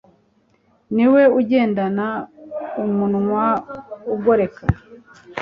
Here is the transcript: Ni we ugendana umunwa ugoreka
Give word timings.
Ni 0.95 1.05
we 1.13 1.21
ugendana 1.39 2.07
umunwa 2.83 3.45
ugoreka 4.13 4.63